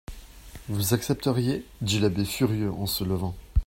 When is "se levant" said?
2.87-3.35